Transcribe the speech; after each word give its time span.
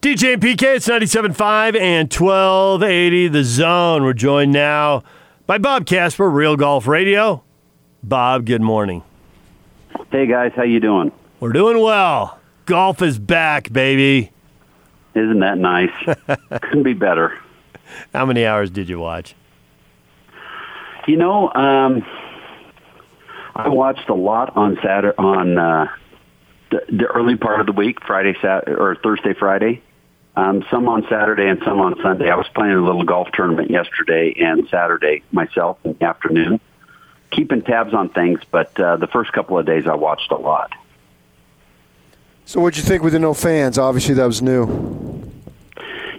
DJ 0.00 0.34
and 0.34 0.42
PK, 0.42 0.76
it's 0.76 0.86
97.5 0.86 1.76
and 1.76 2.12
1280 2.12 3.28
The 3.28 3.42
Zone. 3.42 4.04
We're 4.04 4.12
joined 4.12 4.52
now 4.52 5.02
by 5.44 5.58
Bob 5.58 5.86
Casper, 5.86 6.30
Real 6.30 6.54
Golf 6.56 6.86
Radio. 6.86 7.42
Bob, 8.04 8.46
good 8.46 8.62
morning. 8.62 9.02
Hey 10.12 10.28
guys, 10.28 10.52
how 10.54 10.62
you 10.62 10.78
doing? 10.78 11.10
We're 11.40 11.52
doing 11.52 11.82
well. 11.82 12.38
Golf 12.66 13.02
is 13.02 13.18
back, 13.18 13.72
baby. 13.72 14.30
Isn't 15.16 15.40
that 15.40 15.58
nice? 15.58 15.90
Couldn't 16.62 16.84
be 16.84 16.94
better. 16.94 17.36
How 18.14 18.24
many 18.24 18.46
hours 18.46 18.70
did 18.70 18.88
you 18.88 19.00
watch? 19.00 19.34
You 21.08 21.16
know, 21.16 21.52
um, 21.52 22.06
I 23.56 23.66
watched 23.68 24.08
a 24.08 24.14
lot 24.14 24.56
on 24.56 24.78
Saturday 24.80 25.16
on 25.18 25.58
uh, 25.58 25.88
the, 26.70 26.82
the 26.88 27.06
early 27.06 27.34
part 27.34 27.58
of 27.58 27.66
the 27.66 27.72
week, 27.72 27.98
Friday, 28.06 28.36
Sat 28.40 28.68
or 28.68 28.94
Thursday, 29.02 29.34
Friday. 29.34 29.82
Um, 30.38 30.64
some 30.70 30.88
on 30.88 31.04
Saturday 31.10 31.48
and 31.48 31.60
some 31.64 31.80
on 31.80 32.00
Sunday. 32.00 32.30
I 32.30 32.36
was 32.36 32.46
playing 32.54 32.74
a 32.74 32.80
little 32.80 33.02
golf 33.02 33.26
tournament 33.32 33.72
yesterday 33.72 34.32
and 34.38 34.68
Saturday 34.68 35.24
myself 35.32 35.78
in 35.82 35.94
the 35.94 36.04
afternoon, 36.04 36.60
keeping 37.32 37.62
tabs 37.62 37.92
on 37.92 38.10
things. 38.10 38.38
But 38.48 38.78
uh, 38.78 38.98
the 38.98 39.08
first 39.08 39.32
couple 39.32 39.58
of 39.58 39.66
days, 39.66 39.88
I 39.88 39.96
watched 39.96 40.30
a 40.30 40.36
lot. 40.36 40.72
So, 42.44 42.60
what'd 42.60 42.76
you 42.76 42.84
think 42.84 43.02
with 43.02 43.14
the 43.14 43.18
no 43.18 43.34
fans? 43.34 43.78
Obviously, 43.78 44.14
that 44.14 44.26
was 44.26 44.40
new. 44.40 45.28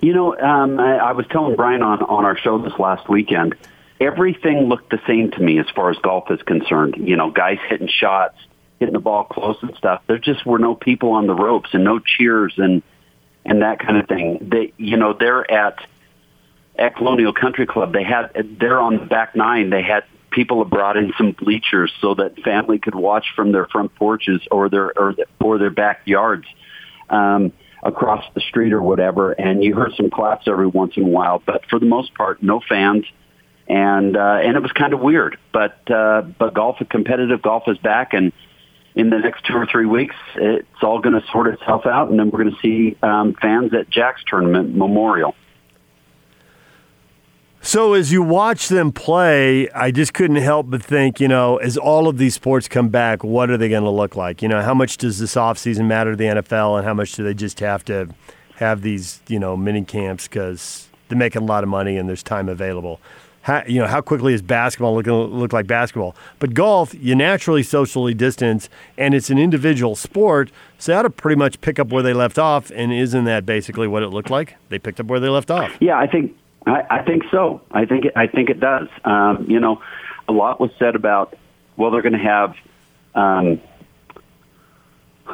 You 0.02 0.14
know, 0.14 0.38
um, 0.38 0.82
I, 0.82 0.98
I 0.98 1.12
was 1.14 1.26
telling 1.28 1.56
Brian 1.56 1.82
on 1.82 2.02
on 2.02 2.26
our 2.26 2.38
show 2.38 2.58
this 2.58 2.78
last 2.78 3.08
weekend. 3.08 3.56
Everything 4.02 4.68
looked 4.68 4.90
the 4.90 5.00
same 5.08 5.32
to 5.32 5.40
me 5.40 5.60
as 5.60 5.70
far 5.74 5.92
as 5.92 5.98
golf 6.00 6.30
is 6.30 6.42
concerned. 6.42 6.96
You 6.98 7.16
know, 7.16 7.32
guys 7.32 7.60
hitting 7.70 7.88
shots, 7.88 8.38
hitting 8.82 8.94
the 8.94 9.00
ball 9.00 9.24
close 9.24 9.56
and 9.62 9.74
stuff. 9.78 10.02
There 10.08 10.18
just 10.18 10.46
were 10.46 10.60
no 10.60 10.76
people 10.76 11.12
on 11.12 11.26
the 11.26 11.36
ropes 11.36 11.70
and 11.72 11.86
no 11.86 12.00
cheers 12.00 12.56
and 12.58 12.84
and 13.46 13.62
that 13.62 13.80
kind 13.80 13.98
of 13.98 14.08
thing. 14.08 14.50
They, 14.52 14.74
you 14.78 14.98
know, 14.98 15.14
they're 15.14 15.50
at 15.50 15.80
at 16.78 16.96
Colonial 16.96 17.34
Country 17.34 17.66
Club. 17.66 17.94
They 17.94 18.04
had 18.04 18.58
they're 18.60 18.80
on 18.80 18.98
the 18.98 19.06
back 19.06 19.36
nine. 19.36 19.70
They 19.70 19.84
had 19.84 20.04
people 20.32 20.64
have 20.64 20.70
brought 20.70 20.98
in 20.98 21.14
some 21.18 21.32
bleachers 21.32 21.92
so 22.02 22.16
that 22.16 22.40
family 22.40 22.80
could 22.80 22.96
watch 22.96 23.26
from 23.36 23.52
their 23.52 23.66
front 23.66 23.94
porches 23.96 24.42
or 24.52 24.70
their 24.70 24.98
or, 24.98 25.16
or 25.40 25.58
their 25.58 25.72
backyards 25.72 26.46
um, 27.10 27.52
across 27.84 28.24
the 28.34 28.42
street 28.42 28.74
or 28.74 28.82
whatever. 28.82 29.32
And 29.32 29.64
you 29.64 29.76
heard 29.76 29.94
some 29.96 30.10
claps 30.10 30.48
every 30.48 30.68
once 30.68 30.94
in 30.96 31.04
a 31.04 31.08
while, 31.08 31.42
but 31.46 31.66
for 31.70 31.80
the 31.80 31.86
most 31.86 32.14
part, 32.14 32.42
no 32.42 32.62
fans. 32.68 33.06
And 33.68 34.18
uh, 34.18 34.40
and 34.42 34.56
it 34.56 34.62
was 34.62 34.72
kind 34.72 34.94
of 34.94 35.00
weird, 35.00 35.38
but 35.54 35.90
uh, 35.92 36.22
but 36.22 36.56
golf, 36.56 36.78
competitive 36.90 37.44
golf 37.44 37.64
is 37.68 37.78
back, 37.78 38.14
and 38.14 38.32
in 38.96 39.10
the 39.10 39.18
next 39.18 39.46
two 39.46 39.54
or 39.54 39.66
three 39.66 39.86
weeks, 39.86 40.16
it's 40.36 40.68
all 40.82 41.00
going 41.00 41.20
to 41.20 41.26
sort 41.32 41.48
itself 41.48 41.86
out, 41.86 42.10
and 42.10 42.20
then 42.20 42.30
we're 42.32 42.44
going 42.44 42.56
to 42.56 42.62
see 42.62 42.98
um, 43.02 43.36
fans 43.42 43.74
at 43.74 43.90
Jack's 43.90 44.24
tournament 44.28 44.76
Memorial. 44.76 45.36
So 47.62 47.94
as 47.94 48.12
you 48.12 48.24
watch 48.24 48.70
them 48.70 48.92
play, 48.92 49.70
I 49.72 49.92
just 49.92 50.14
couldn't 50.14 50.38
help 50.38 50.70
but 50.70 50.82
think, 50.82 51.20
you 51.20 51.28
know, 51.28 51.58
as 51.58 51.78
all 51.78 52.08
of 52.08 52.18
these 52.18 52.34
sports 52.34 52.70
come 52.70 52.88
back, 52.88 53.24
what 53.24 53.50
are 53.50 53.58
they 53.58 53.68
going 53.68 53.84
to 53.84 53.90
look 53.90 54.16
like? 54.16 54.42
You 54.42 54.48
know, 54.48 54.62
how 54.62 54.74
much 54.74 54.98
does 54.98 55.20
this 55.20 55.36
offseason 55.36 55.86
matter 55.86 56.12
to 56.12 56.16
the 56.16 56.24
NFL, 56.24 56.78
and 56.78 56.86
how 56.88 56.94
much 56.94 57.14
do 57.14 57.24
they 57.24 57.34
just 57.34 57.60
have 57.60 57.84
to 57.86 58.10
have 58.56 58.82
these, 58.82 59.22
you 59.28 59.40
know, 59.40 59.58
mini 59.58 59.84
camps 59.84 60.28
because 60.28 60.88
they're 61.10 61.18
making 61.18 61.42
a 61.42 61.46
lot 61.46 61.64
of 61.64 61.70
money 61.70 61.98
and 61.98 62.08
there's 62.08 62.24
time 62.24 62.48
available? 62.48 63.02
How, 63.50 63.64
you 63.66 63.80
know, 63.80 63.88
how 63.88 64.00
quickly 64.00 64.36
is 64.36 64.44
basketball 64.44 64.94
looking 64.94 65.12
look 65.12 65.54
like 65.54 65.66
basketball? 65.66 66.16
But 66.38 66.54
golf, 66.54 66.94
you 66.94 67.16
naturally 67.16 67.64
socially 67.64 68.14
distance, 68.14 68.70
and 68.96 69.16
it's 69.16 69.32
an 69.32 69.40
individual 69.40 69.96
sport, 69.96 70.52
so 70.78 71.02
to 71.02 71.10
pretty 71.10 71.36
much 71.36 71.60
pick 71.60 71.80
up 71.80 71.88
where 71.88 72.04
they 72.04 72.14
left 72.14 72.38
off. 72.38 72.72
And 72.76 72.94
isn't 72.94 73.24
that 73.24 73.48
basically 73.48 73.88
what 73.88 74.04
it 74.04 74.10
looked 74.10 74.30
like? 74.30 74.56
They 74.70 74.78
picked 74.78 75.00
up 75.00 75.08
where 75.08 75.20
they 75.20 75.30
left 75.30 75.50
off. 75.50 75.76
Yeah, 75.80 75.98
I 75.98 76.06
think 76.06 76.38
I, 76.68 76.84
I 76.92 77.02
think 77.02 77.24
so. 77.32 77.62
I 77.72 77.86
think 77.86 78.06
it, 78.06 78.14
I 78.16 78.28
think 78.28 78.52
it 78.52 78.60
does. 78.60 78.88
Um, 79.04 79.48
you 79.50 79.60
know, 79.60 79.82
a 80.28 80.32
lot 80.32 80.60
was 80.60 80.70
said 80.78 80.96
about 80.96 81.36
well, 81.76 81.90
they're 81.90 82.04
going 82.04 82.14
to 82.14 82.20
have. 82.20 82.56
Um, 83.16 83.62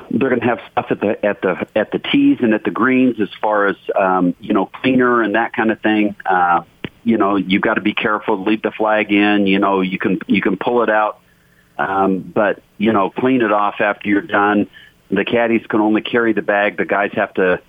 they're 0.09 0.29
going 0.29 0.41
to 0.41 0.47
have 0.47 0.59
stuff 0.72 0.85
at 0.90 1.01
the 1.01 1.25
at 1.25 1.41
the 1.41 1.67
at 1.75 1.91
the 1.91 2.00
tees 2.00 2.38
and 2.41 2.53
at 2.53 2.63
the 2.63 2.72
greens 2.72 3.19
as 3.19 3.29
far 3.41 3.67
as 3.67 3.75
um, 4.00 4.35
you 4.40 4.53
know 4.53 4.67
cleaner 4.67 5.22
and 5.22 5.35
that 5.35 5.51
kind 5.51 5.69
of 5.69 5.81
thing. 5.81 6.16
Uh, 6.25 6.63
you 7.05 7.17
know, 7.17 7.38
you've 7.38 7.61
got 7.61 7.75
to 7.75 7.81
be 7.81 7.93
careful. 7.93 8.43
Leave 8.43 8.63
the 8.63 8.71
flag 8.71 9.11
in. 9.11 9.47
You 9.47 9.59
know, 9.59 9.81
you 9.81 9.97
can 9.97 10.19
you 10.27 10.41
can 10.41 10.57
pull 10.57 10.83
it 10.83 10.89
out, 10.89 11.21
um, 11.77 12.19
but 12.19 12.61
you 12.77 12.91
know, 12.91 13.11
clean 13.11 13.41
it 13.41 13.51
off 13.51 13.75
after 13.79 14.09
you're 14.09 14.21
done. 14.21 14.67
The 15.09 15.23
caddies 15.23 15.66
can 15.67 15.81
only 15.81 16.01
carry 16.01 16.33
the 16.33 16.41
bag. 16.41 16.77
The 16.77 16.85
guys 16.85 17.11
have 17.13 17.33
to 17.35 17.61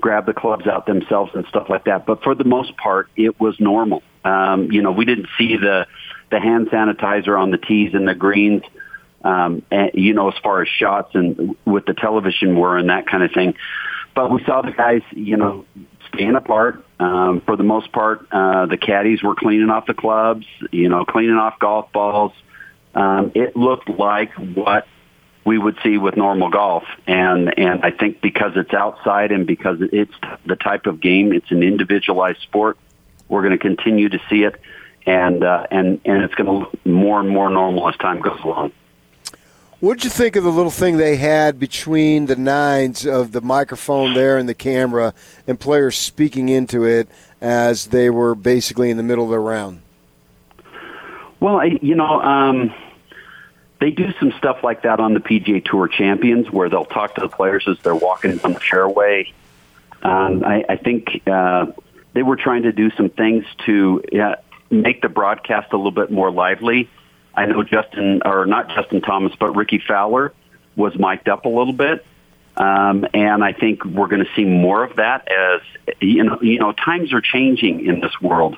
grab 0.00 0.26
the 0.26 0.32
clubs 0.32 0.66
out 0.66 0.86
themselves 0.86 1.32
and 1.34 1.44
stuff 1.48 1.68
like 1.68 1.84
that. 1.84 2.06
But 2.06 2.22
for 2.22 2.34
the 2.34 2.44
most 2.44 2.76
part, 2.76 3.08
it 3.14 3.38
was 3.38 3.60
normal. 3.60 4.02
Um, 4.24 4.72
you 4.72 4.80
know, 4.80 4.92
we 4.92 5.04
didn't 5.04 5.28
see 5.36 5.56
the 5.56 5.86
the 6.30 6.40
hand 6.40 6.68
sanitizer 6.68 7.38
on 7.38 7.50
the 7.50 7.58
tees 7.58 7.92
and 7.94 8.08
the 8.08 8.14
greens. 8.14 8.62
Um, 9.22 9.62
and, 9.70 9.90
you 9.94 10.14
know, 10.14 10.28
as 10.28 10.38
far 10.42 10.62
as 10.62 10.68
shots 10.68 11.14
and 11.14 11.56
with 11.64 11.86
the 11.86 11.94
television 11.94 12.56
were 12.56 12.78
and 12.78 12.88
that 12.88 13.06
kind 13.06 13.22
of 13.22 13.32
thing. 13.32 13.54
But 14.14 14.30
we 14.30 14.42
saw 14.44 14.62
the 14.62 14.70
guys, 14.70 15.02
you 15.10 15.36
know, 15.36 15.64
staying 16.18 16.34
apart. 16.34 16.84
Um, 16.98 17.40
for 17.42 17.56
the 17.56 17.62
most 17.62 17.92
part, 17.92 18.26
uh, 18.32 18.66
the 18.66 18.76
caddies 18.76 19.22
were 19.22 19.36
cleaning 19.36 19.70
off 19.70 19.86
the 19.86 19.94
clubs, 19.94 20.46
you 20.72 20.88
know, 20.88 21.04
cleaning 21.04 21.36
off 21.36 21.58
golf 21.58 21.92
balls. 21.92 22.32
Um, 22.94 23.30
it 23.34 23.56
looked 23.56 23.88
like 23.88 24.32
what 24.34 24.86
we 25.44 25.58
would 25.58 25.78
see 25.84 25.96
with 25.96 26.16
normal 26.16 26.50
golf, 26.50 26.82
and 27.06 27.56
and 27.56 27.84
I 27.84 27.92
think 27.92 28.20
because 28.20 28.52
it's 28.56 28.74
outside 28.74 29.30
and 29.30 29.46
because 29.46 29.78
it's 29.80 30.14
the 30.44 30.56
type 30.56 30.86
of 30.86 31.00
game, 31.00 31.32
it's 31.32 31.50
an 31.50 31.62
individualized 31.62 32.40
sport. 32.40 32.76
We're 33.28 33.42
going 33.42 33.52
to 33.52 33.58
continue 33.58 34.08
to 34.08 34.18
see 34.28 34.42
it, 34.42 34.60
and 35.06 35.44
uh, 35.44 35.66
and 35.70 36.00
and 36.04 36.24
it's 36.24 36.34
going 36.34 36.46
to 36.46 36.52
look 36.52 36.86
more 36.86 37.20
and 37.20 37.28
more 37.28 37.48
normal 37.48 37.88
as 37.88 37.96
time 37.96 38.20
goes 38.20 38.40
along. 38.42 38.72
What 39.80 39.98
did 39.98 40.04
you 40.04 40.10
think 40.10 40.34
of 40.34 40.42
the 40.42 40.50
little 40.50 40.72
thing 40.72 40.96
they 40.96 41.14
had 41.14 41.60
between 41.60 42.26
the 42.26 42.34
nines 42.34 43.06
of 43.06 43.30
the 43.30 43.40
microphone 43.40 44.12
there 44.12 44.36
and 44.36 44.48
the 44.48 44.54
camera 44.54 45.14
and 45.46 45.58
players 45.58 45.96
speaking 45.96 46.48
into 46.48 46.84
it 46.84 47.08
as 47.40 47.86
they 47.86 48.10
were 48.10 48.34
basically 48.34 48.90
in 48.90 48.96
the 48.96 49.04
middle 49.04 49.24
of 49.24 49.30
the 49.30 49.38
round? 49.38 49.82
Well, 51.38 51.60
I, 51.60 51.78
you 51.80 51.94
know, 51.94 52.20
um, 52.20 52.74
they 53.80 53.92
do 53.92 54.12
some 54.18 54.32
stuff 54.32 54.64
like 54.64 54.82
that 54.82 54.98
on 54.98 55.14
the 55.14 55.20
PGA 55.20 55.64
Tour 55.64 55.86
Champions 55.86 56.50
where 56.50 56.68
they'll 56.68 56.84
talk 56.84 57.14
to 57.14 57.20
the 57.20 57.28
players 57.28 57.68
as 57.68 57.78
they're 57.78 57.94
walking 57.94 58.36
down 58.36 58.54
the 58.54 58.60
fairway. 58.60 59.32
Um, 60.02 60.42
I, 60.44 60.64
I 60.68 60.76
think 60.76 61.22
uh, 61.28 61.66
they 62.14 62.24
were 62.24 62.34
trying 62.36 62.64
to 62.64 62.72
do 62.72 62.90
some 62.90 63.10
things 63.10 63.44
to 63.66 64.02
uh, 64.20 64.34
make 64.70 65.02
the 65.02 65.08
broadcast 65.08 65.72
a 65.72 65.76
little 65.76 65.92
bit 65.92 66.10
more 66.10 66.32
lively 66.32 66.90
I 67.38 67.46
know 67.46 67.62
Justin, 67.62 68.22
or 68.24 68.46
not 68.46 68.68
Justin 68.68 69.00
Thomas, 69.00 69.32
but 69.38 69.54
Rickie 69.54 69.78
Fowler 69.86 70.32
was 70.74 70.98
mic'd 70.98 71.28
up 71.28 71.44
a 71.44 71.48
little 71.48 71.72
bit. 71.72 72.04
Um, 72.56 73.06
and 73.14 73.44
I 73.44 73.52
think 73.52 73.84
we're 73.84 74.08
going 74.08 74.24
to 74.24 74.30
see 74.34 74.44
more 74.44 74.82
of 74.82 74.96
that 74.96 75.28
as 75.30 75.60
you 76.00 76.24
know. 76.24 76.40
You 76.42 76.58
know, 76.58 76.72
times 76.72 77.12
are 77.12 77.20
changing 77.20 77.86
in 77.86 78.00
this 78.00 78.20
world 78.20 78.56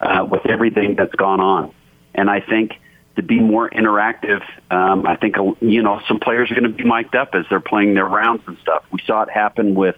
uh, 0.00 0.24
with 0.30 0.46
everything 0.46 0.94
that's 0.94 1.14
gone 1.16 1.40
on, 1.40 1.74
and 2.14 2.30
I 2.30 2.40
think 2.40 2.74
to 3.16 3.22
be 3.22 3.40
more 3.40 3.68
interactive, 3.68 4.42
um, 4.70 5.04
I 5.04 5.16
think 5.16 5.34
you 5.60 5.82
know 5.82 6.00
some 6.06 6.20
players 6.20 6.52
are 6.52 6.54
going 6.54 6.70
to 6.70 6.76
be 6.76 6.84
mic'd 6.84 7.16
up 7.16 7.34
as 7.34 7.44
they're 7.50 7.58
playing 7.58 7.94
their 7.94 8.06
rounds 8.06 8.44
and 8.46 8.56
stuff. 8.58 8.84
We 8.92 9.00
saw 9.04 9.22
it 9.22 9.30
happen 9.30 9.74
with 9.74 9.96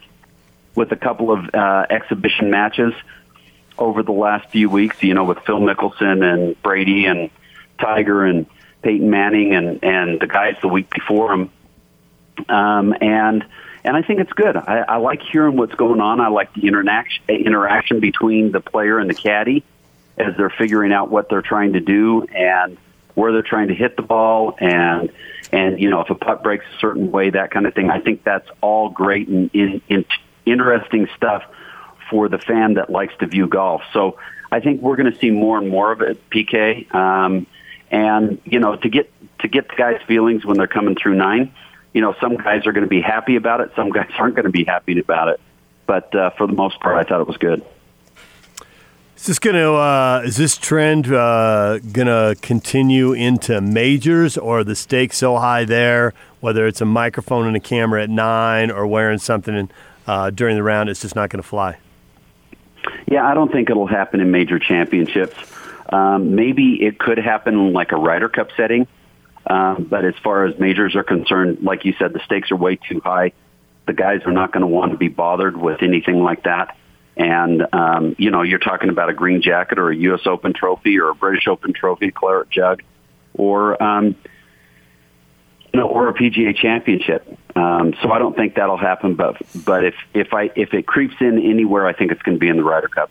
with 0.75 0.91
a 0.91 0.97
couple 0.97 1.31
of 1.31 1.54
uh, 1.54 1.84
exhibition 1.91 2.50
matches 2.50 2.94
over 3.76 4.03
the 4.03 4.12
last 4.12 4.49
few 4.49 4.70
weeks. 4.70 5.03
You 5.03 5.12
know, 5.12 5.25
with 5.25 5.41
Phil 5.41 5.60
Mickelson 5.60 6.25
and 6.25 6.62
Brady 6.62 7.04
and 7.04 7.28
Tiger 7.82 8.25
and 8.25 8.47
Peyton 8.82 9.10
Manning 9.10 9.54
and 9.54 9.82
and 9.82 10.20
the 10.20 10.26
guys 10.26 10.56
the 10.62 10.69
week 10.69 10.91
before 10.91 11.32
him. 11.32 11.50
Um, 12.48 12.94
and 13.00 13.44
and 13.84 13.97
I 13.97 14.03
think 14.03 14.20
it's 14.20 14.32
good. 14.32 14.56
I, 14.56 14.84
I 14.88 14.97
like 14.97 15.22
hearing 15.22 15.56
what's 15.56 15.75
going 15.75 16.00
on. 16.00 16.20
I 16.20 16.28
like 16.28 16.54
the 16.54 16.66
interaction 16.66 17.25
interaction 17.29 18.00
between 18.00 18.52
the 18.52 18.61
player 18.61 18.99
and 18.99 19.08
the 19.08 19.14
caddy 19.14 19.64
as 20.17 20.37
they're 20.37 20.50
figuring 20.50 20.93
out 20.93 21.11
what 21.11 21.29
they're 21.29 21.43
trying 21.43 21.73
to 21.73 21.81
do 21.81 22.23
and 22.23 22.76
where 23.14 23.32
they're 23.32 23.43
trying 23.43 23.69
to 23.69 23.75
hit 23.75 23.96
the 23.96 24.02
ball 24.02 24.56
and 24.58 25.11
and 25.52 25.81
you 25.81 25.90
know 25.90 26.00
if 26.00 26.11
a 26.11 26.14
putt 26.14 26.43
breaks 26.43 26.64
a 26.75 26.78
certain 26.78 27.11
way 27.11 27.31
that 27.31 27.50
kind 27.50 27.67
of 27.67 27.75
thing. 27.75 27.90
I 27.90 28.00
think 28.00 28.25
that's 28.25 28.49
all 28.61 28.88
great 28.88 29.28
and 29.28 29.50
in, 29.52 29.82
in, 29.88 30.05
interesting 30.46 31.08
stuff 31.17 31.43
for 32.11 32.28
the 32.28 32.38
fan 32.38 32.75
that 32.75 32.90
likes 32.90 33.14
to 33.20 33.26
view 33.26 33.46
golf. 33.46 33.82
So 33.93 34.19
I 34.50 34.61
think 34.61 34.82
we're 34.82 34.96
going 34.96 35.11
to 35.11 35.19
see 35.19 35.31
more 35.31 35.58
and 35.58 35.69
more 35.69 35.93
of 35.93 36.02
it, 36.02 36.28
PK. 36.31 36.93
Um, 36.94 37.46
and 37.93 38.41
you 38.44 38.59
know 38.59 38.75
to 38.75 38.89
get 38.89 39.12
to 39.41 39.49
get 39.49 39.69
the 39.69 39.77
guys' 39.77 40.00
feelings 40.09 40.44
when 40.44 40.56
they're 40.56 40.67
coming 40.67 40.97
through 40.97 41.15
nine. 41.15 41.53
You 41.93 42.00
know, 42.00 42.15
some 42.21 42.37
guys 42.37 42.67
are 42.67 42.73
going 42.73 42.85
to 42.85 42.91
be 42.91 43.03
happy 43.03 43.37
about 43.37 43.61
it, 43.61 43.71
some 43.77 43.91
guys 43.93 44.11
aren't 44.19 44.35
going 44.35 44.47
to 44.47 44.50
be 44.50 44.65
happy 44.65 44.99
about 44.99 45.29
it. 45.29 45.41
But 45.87 46.15
uh, 46.15 46.31
for 46.31 46.47
the 46.47 46.55
most 46.55 46.81
part, 46.81 46.97
I 46.97 47.09
thought 47.09 47.21
it 47.21 47.29
was 47.29 47.37
good. 47.37 47.65
Is 49.17 49.27
this 49.27 49.39
going 49.39 49.55
to 49.55 49.75
uh, 49.75 50.23
is 50.25 50.37
this 50.37 50.56
trend 50.56 51.12
uh, 51.12 51.79
going 51.79 52.09
to 52.09 52.35
continue 52.41 53.12
into 53.12 53.61
majors, 53.61 54.37
or 54.37 54.61
are 54.61 54.65
the 54.65 54.75
stakes 54.75 55.19
so 55.19 55.37
high 55.37 55.65
there? 55.65 56.15
Whether 56.41 56.67
it's 56.67 56.81
a 56.81 56.85
microphone 56.87 57.47
and 57.47 57.55
a 57.55 57.61
camera 57.61 58.03
at 58.03 58.11
nine, 58.11 58.71
or 58.71 58.85
wearing 58.87 59.19
something 59.19 59.71
uh, 60.09 60.31
during 60.31 60.56
the 60.56 60.62
round, 60.62 60.88
it's 60.88 61.03
just 61.03 61.15
not 61.15 61.31
going 61.31 61.43
to 61.43 61.49
fly. 61.49 61.79
Yeah, 63.06 63.25
I 63.25 63.35
don't 63.35 63.53
think 63.53 63.71
it'll 63.71 63.87
happen 63.87 64.21
in 64.21 64.31
major 64.33 64.59
championships. 64.59 65.37
Um, 65.93 66.35
maybe 66.35 66.83
it 66.83 66.99
could 66.99 67.19
happen 67.19 67.55
in 67.55 67.73
like 67.73 67.93
a 67.93 67.97
Ryder 67.97 68.29
Cup 68.29 68.49
setting, 68.56 68.87
um, 69.47 69.87
but 69.89 70.05
as 70.05 70.15
far 70.25 70.47
as 70.47 70.59
majors 70.59 70.97
are 70.97 71.05
concerned, 71.05 71.59
like 71.62 71.85
you 71.85 71.94
said, 71.99 72.12
the 72.12 72.21
stakes 72.25 72.50
are 72.50 72.56
way 72.56 72.77
too 72.77 73.00
high. 73.05 73.33
The 73.87 73.93
guys 73.93 74.23
are 74.25 74.33
not 74.33 74.53
going 74.53 74.62
to 74.62 74.69
want 74.69 74.93
to 74.93 74.99
be 74.99 75.09
bothered 75.09 75.56
with 75.56 75.83
anything 75.83 76.23
like 76.23 76.44
that. 76.44 76.77
And 77.17 77.67
um, 77.75 78.17
you 78.19 78.31
know, 78.31 78.43
you're 78.43 78.59
talking 78.59 78.89
about 78.89 79.11
a 79.11 79.15
green 79.15 79.43
jacket 79.43 79.79
or 79.79 79.91
a 79.91 79.97
U.S. 79.97 80.27
Open 80.27 80.55
trophy 80.55 80.99
or 80.99 81.11
a 81.11 81.15
British 81.15 81.47
Open 81.47 81.75
trophy, 81.75 82.11
claret 82.11 82.49
jug, 82.49 82.83
or 83.35 83.83
um, 83.83 84.17
you 85.75 85.81
know, 85.81 85.88
or 85.88 86.09
a 86.09 86.15
PGA 86.15 86.56
Championship. 86.56 87.27
Um, 87.55 87.93
so 88.03 88.11
I 88.11 88.19
don't 88.19 88.35
think 88.35 88.55
that'll 88.55 88.79
happen. 88.79 89.15
But 89.15 89.37
but 89.55 89.85
if 89.85 89.95
if 90.15 90.33
I 90.33 90.50
if 90.56 90.73
it 90.73 90.87
creeps 90.87 91.17
in 91.21 91.38
anywhere, 91.38 91.87
I 91.87 91.93
think 91.93 92.12
it's 92.12 92.23
going 92.23 92.37
to 92.37 92.41
be 92.41 92.49
in 92.49 92.56
the 92.56 92.65
Ryder 92.65 92.88
Cup. 92.88 93.11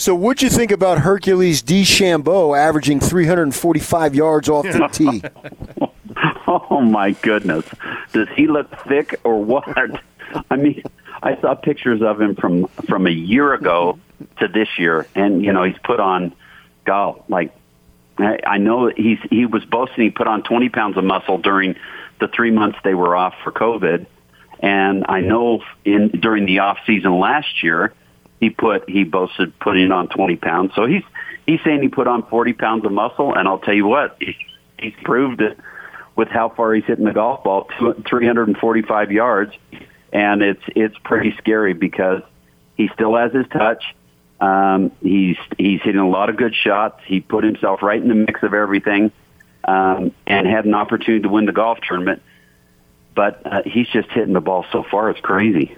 So, 0.00 0.14
what'd 0.14 0.40
you 0.40 0.48
think 0.48 0.70
about 0.70 1.00
Hercules 1.00 1.62
DeChambeau 1.62 2.58
averaging 2.58 3.00
345 3.00 4.14
yards 4.14 4.48
off 4.48 4.64
the 4.64 4.88
tee? 4.90 5.22
oh 6.46 6.80
my 6.80 7.10
goodness, 7.10 7.66
does 8.14 8.26
he 8.34 8.46
look 8.46 8.74
thick 8.88 9.20
or 9.24 9.44
what? 9.44 9.68
I 10.50 10.56
mean, 10.56 10.82
I 11.22 11.38
saw 11.42 11.54
pictures 11.54 12.00
of 12.00 12.18
him 12.18 12.34
from 12.34 12.66
from 12.88 13.06
a 13.06 13.10
year 13.10 13.52
ago 13.52 13.98
to 14.38 14.48
this 14.48 14.68
year, 14.78 15.06
and 15.14 15.44
you 15.44 15.52
know 15.52 15.64
he's 15.64 15.78
put 15.84 16.00
on 16.00 16.32
golf 16.86 17.22
like 17.28 17.54
I 18.16 18.56
know 18.56 18.90
he's 18.96 19.18
he 19.28 19.44
was 19.44 19.66
boasting 19.66 20.04
he 20.04 20.10
put 20.10 20.26
on 20.26 20.42
20 20.44 20.70
pounds 20.70 20.96
of 20.96 21.04
muscle 21.04 21.36
during 21.36 21.76
the 22.20 22.28
three 22.28 22.50
months 22.50 22.78
they 22.84 22.94
were 22.94 23.14
off 23.14 23.34
for 23.44 23.52
COVID, 23.52 24.06
and 24.60 25.04
I 25.06 25.20
know 25.20 25.62
in 25.84 26.08
during 26.08 26.46
the 26.46 26.60
off 26.60 26.78
season 26.86 27.18
last 27.18 27.62
year 27.62 27.92
he 28.40 28.50
put 28.50 28.88
he 28.88 29.04
boasted 29.04 29.58
putting 29.60 29.92
on 29.92 30.08
20 30.08 30.36
pounds. 30.36 30.72
So 30.74 30.86
he's 30.86 31.04
he's 31.46 31.60
saying 31.64 31.82
he 31.82 31.88
put 31.88 32.08
on 32.08 32.26
40 32.26 32.54
pounds 32.54 32.84
of 32.84 32.92
muscle, 32.92 33.34
and 33.34 33.46
I'll 33.46 33.58
tell 33.58 33.74
you 33.74 33.86
what, 33.86 34.16
he, 34.18 34.36
he's 34.78 34.94
proved 35.04 35.40
it 35.40 35.58
with 36.16 36.28
how 36.28 36.48
far 36.48 36.74
he's 36.74 36.84
hitting 36.84 37.04
the 37.04 37.12
golf 37.12 37.44
ball, 37.44 37.68
345 38.08 39.12
yards, 39.12 39.52
and 40.12 40.42
it's 40.42 40.62
it's 40.74 40.96
pretty 41.04 41.34
scary 41.38 41.74
because 41.74 42.22
he 42.76 42.88
still 42.94 43.16
has 43.16 43.32
his 43.32 43.46
touch 43.48 43.84
um, 44.40 44.92
he's 45.02 45.36
he's 45.58 45.82
hitting 45.82 46.00
a 46.00 46.08
lot 46.08 46.30
of 46.30 46.36
good 46.36 46.54
shots. 46.54 47.00
He 47.06 47.20
put 47.20 47.44
himself 47.44 47.82
right 47.82 48.00
in 48.00 48.08
the 48.08 48.14
mix 48.14 48.42
of 48.42 48.54
everything, 48.54 49.12
um, 49.64 50.12
and 50.26 50.46
had 50.46 50.64
an 50.64 50.74
opportunity 50.74 51.22
to 51.22 51.28
win 51.28 51.44
the 51.44 51.52
golf 51.52 51.78
tournament. 51.86 52.22
But 53.14 53.42
uh, 53.44 53.62
he's 53.66 53.88
just 53.88 54.08
hitting 54.10 54.32
the 54.32 54.40
ball 54.40 54.64
so 54.72 54.82
far; 54.82 55.10
it's 55.10 55.20
crazy. 55.20 55.76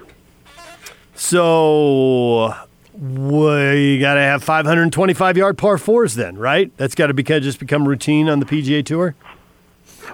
So 1.15 2.55
we 2.95 3.99
got 3.99 4.15
to 4.15 4.21
have 4.21 4.43
525 4.45 5.37
yard 5.37 5.59
par 5.59 5.79
fours 5.79 6.15
then, 6.15 6.37
right? 6.37 6.71
That's 6.77 6.95
got 6.95 7.09
to 7.09 7.15
be 7.15 7.23
just 7.23 7.59
become 7.59 7.87
routine 7.87 8.29
on 8.29 8.41
the 8.41 8.47
PGA 8.47 8.85
Tour. 8.85 9.15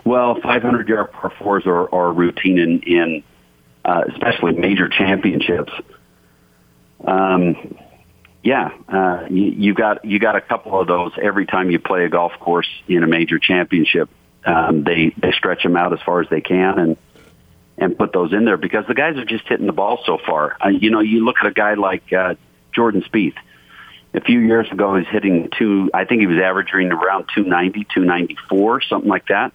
Well, 0.04 0.40
500 0.40 0.88
yard 0.88 1.12
par 1.12 1.32
fours 1.38 1.64
are, 1.66 1.92
are 1.94 2.12
routine 2.12 2.58
in, 2.58 2.80
in 2.80 3.22
uh, 3.84 4.04
especially 4.12 4.52
major 4.52 4.88
championships. 4.88 5.72
Um, 7.04 7.76
yeah, 8.42 8.70
uh, 8.88 9.26
you, 9.28 9.44
you 9.44 9.74
got 9.74 10.04
you 10.04 10.18
got 10.18 10.36
a 10.36 10.40
couple 10.40 10.80
of 10.80 10.86
those 10.86 11.12
every 11.20 11.46
time 11.46 11.70
you 11.70 11.78
play 11.78 12.04
a 12.04 12.08
golf 12.08 12.32
course 12.40 12.68
in 12.86 13.02
a 13.02 13.06
major 13.06 13.38
championship. 13.38 14.08
Um, 14.44 14.84
they 14.84 15.14
they 15.20 15.32
stretch 15.32 15.62
them 15.62 15.76
out 15.76 15.92
as 15.92 16.00
far 16.04 16.20
as 16.20 16.28
they 16.28 16.40
can 16.40 16.78
and 16.78 16.96
and 17.78 17.96
put 17.96 18.12
those 18.12 18.32
in 18.32 18.44
there 18.44 18.56
because 18.56 18.86
the 18.86 18.94
guys 18.94 19.16
are 19.16 19.24
just 19.24 19.46
hitting 19.48 19.66
the 19.66 19.72
ball 19.72 20.00
so 20.04 20.18
far. 20.18 20.56
Uh, 20.64 20.68
you 20.68 20.90
know, 20.90 21.00
you 21.00 21.24
look 21.24 21.36
at 21.40 21.46
a 21.46 21.52
guy 21.52 21.74
like 21.74 22.12
uh, 22.12 22.34
Jordan 22.72 23.02
Spieth. 23.02 23.36
A 24.14 24.20
few 24.20 24.40
years 24.40 24.66
ago, 24.72 24.96
he's 24.96 25.06
hitting 25.08 25.50
two. 25.56 25.90
I 25.92 26.04
think 26.04 26.20
he 26.20 26.26
was 26.26 26.38
averaging 26.38 26.90
around 26.90 27.28
290, 27.34 27.84
294, 27.84 28.80
something 28.82 29.08
like 29.08 29.28
that. 29.28 29.52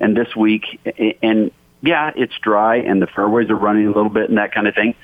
And 0.00 0.16
this 0.16 0.34
week, 0.34 0.80
and 1.22 1.52
yeah, 1.82 2.10
it's 2.16 2.32
dry 2.42 2.76
and 2.76 3.00
the 3.00 3.06
fairways 3.06 3.50
are 3.50 3.56
running 3.56 3.86
a 3.86 3.92
little 3.92 4.08
bit 4.08 4.28
and 4.28 4.38
that 4.38 4.52
kind 4.52 4.66
of 4.66 4.74
thing 4.74 4.94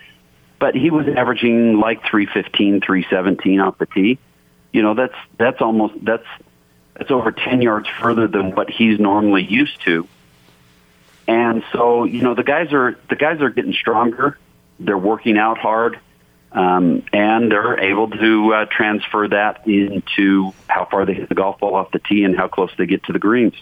but 0.59 0.75
he 0.75 0.91
was 0.91 1.07
averaging 1.09 1.79
like 1.79 2.03
315, 2.11 2.81
317 2.81 3.61
off 3.61 3.79
the 3.79 3.87
tee. 3.87 4.19
You 4.73 4.83
know, 4.83 4.95
that's 4.95 5.15
that's 5.39 5.61
almost 5.61 5.95
that's 6.05 6.27
that's 6.95 7.11
over 7.11 7.33
10 7.33 7.63
yards 7.63 7.89
further 8.01 8.27
than 8.27 8.55
what 8.55 8.69
he's 8.69 8.99
normally 8.99 9.45
used 9.45 9.81
to. 9.83 10.07
And 11.29 11.63
so, 11.73 12.05
you 12.05 12.23
know, 12.23 12.35
the 12.35 12.43
guys 12.43 12.73
are 12.73 12.99
the 13.11 13.17
guys 13.17 13.43
are 13.43 13.51
getting 13.51 13.75
stronger. 13.75 14.39
They're 14.81 14.97
working 14.97 15.37
out 15.37 15.59
hard, 15.59 16.01
um, 16.53 17.05
and 17.13 17.53
they're 17.53 17.79
able 17.79 18.09
to 18.09 18.55
uh, 18.55 18.65
transfer 18.71 19.29
that 19.29 19.67
into 19.69 20.55
how 20.69 20.87
far 20.91 21.05
they 21.05 21.13
hit 21.13 21.29
the 21.29 21.35
golf 21.35 21.61
ball 21.61 21.75
off 21.75 21.91
the 21.91 21.99
tee 21.99 22.25
and 22.25 22.35
how 22.35 22.49
close 22.49 22.71
they 22.79 22.87
get 22.87 23.05
to 23.05 23.13
the 23.13 23.19
greens. 23.19 23.55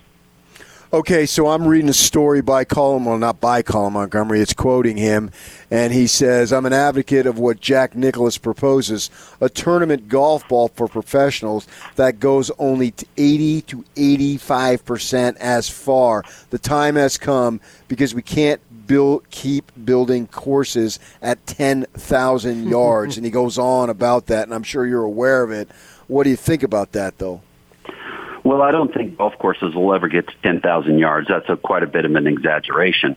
Okay, 0.93 1.27
so 1.27 1.49
I'm 1.49 1.67
reading 1.67 1.89
a 1.89 1.93
story 1.93 2.41
by 2.41 2.63
Colin, 2.63 3.05
well, 3.05 3.19
not 3.19 3.41
by 3.41 3.61
Colin 3.61 3.95
Montgomerie, 3.95 4.41
it's 4.41 4.53
quoting 4.53 4.97
him, 4.97 5.33
and 5.69 5.93
he 5.93 6.07
says, 6.07 6.53
I'm 6.53 6.65
an 6.65 6.73
advocate 6.73 7.27
of 7.27 7.41
what 7.41 7.61
Jack 7.61 7.97
Nicklaus 7.97 8.39
proposes 8.39 9.11
a 9.41 9.49
tournament 9.49 10.09
golf 10.09 10.47
ball 10.47 10.69
for 10.69 10.87
professionals 10.87 11.67
that 11.97 12.21
goes 12.21 12.53
only 12.61 12.93
to 12.93 13.07
80 13.17 13.63
to 13.63 13.85
85% 13.97 15.37
as 15.39 15.69
far. 15.69 16.23
The 16.51 16.59
time 16.59 16.95
has 16.95 17.19
come 17.19 17.61
because 17.89 18.15
we 18.15 18.23
can't 18.23 18.61
build, 18.87 19.29
keep 19.31 19.73
building 19.85 20.29
courses 20.29 21.01
at 21.21 21.45
10,000 21.49 22.69
yards. 22.69 23.17
and 23.17 23.27
he 23.27 23.33
goes 23.33 23.59
on 23.59 23.91
about 23.91 24.27
that, 24.27 24.45
and 24.45 24.55
I'm 24.55 24.63
sure 24.63 24.87
you're 24.87 25.03
aware 25.03 25.43
of 25.43 25.51
it. 25.51 25.69
What 26.07 26.23
do 26.23 26.31
you 26.31 26.37
think 26.37 26.63
about 26.63 26.93
that, 26.93 27.19
though? 27.19 27.43
Well, 28.47 28.63
I 28.63 28.71
don't 28.71 28.95
think 28.95 29.19
golf 29.19 29.37
courses 29.41 29.75
will 29.75 29.93
ever 29.93 30.07
get 30.07 30.29
to 30.29 30.35
10,000 30.45 31.01
yards. 31.01 31.27
That's 31.27 31.49
a, 31.49 31.57
quite 31.57 31.83
a 31.83 31.89
bit 31.89 32.05
of 32.05 32.15
an 32.15 32.29
exaggeration. 32.29 33.17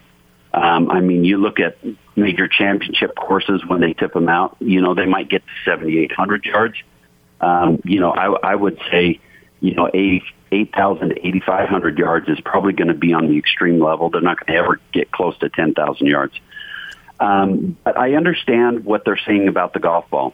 Um, 0.52 0.90
I 0.90 1.02
mean, 1.02 1.24
you 1.24 1.38
look 1.38 1.60
at 1.60 1.78
major 2.16 2.48
championship 2.48 3.16
courses 3.16 3.62
when 3.68 3.80
they 3.80 3.94
tip 3.94 4.12
them 4.14 4.28
out, 4.28 4.58
you 4.60 4.82
know, 4.82 4.96
they 4.96 5.06
might 5.06 5.30
get 5.30 5.44
to 5.46 5.52
7,800 5.72 6.46
yards. 6.46 6.78
Um, 7.40 7.80
you 7.86 8.00
know, 8.00 8.10
I, 8.10 8.54
I 8.54 8.56
would 8.56 8.80
say, 8.90 9.20
you 9.60 9.76
know, 9.76 9.88
8,000 9.94 11.10
to 11.10 11.28
8,500 11.28 12.00
yards 12.00 12.28
is 12.28 12.40
probably 12.44 12.74
going 12.74 12.88
to 12.88 12.96
be 12.96 13.14
on 13.14 13.28
the 13.28 13.38
extreme 13.38 13.80
level. 13.80 14.10
They're 14.10 14.22
not 14.22 14.44
going 14.44 14.58
to 14.58 14.64
ever 14.64 14.82
get 14.92 15.12
close 15.12 15.38
to 15.42 15.50
10,000 15.50 16.08
yards. 16.08 16.34
Um, 17.20 17.78
but 17.84 18.00
I 18.00 18.16
understand 18.16 18.84
what 18.84 19.06
they're 19.06 19.22
saying 19.28 19.48
about 19.48 19.74
the 19.74 19.80
golf 19.80 20.10
ball 20.10 20.34